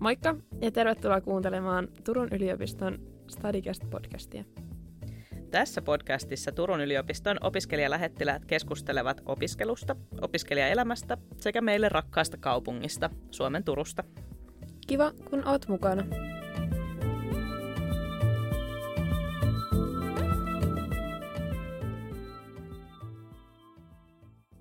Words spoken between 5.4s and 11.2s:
Tässä podcastissa Turun yliopiston opiskelijalähettiläät keskustelevat opiskelusta, opiskelijaelämästä